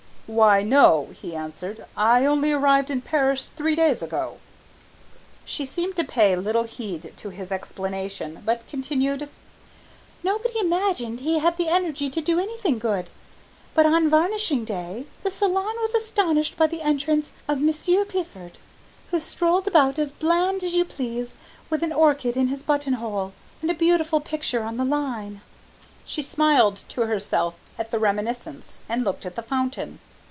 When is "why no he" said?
0.33-1.35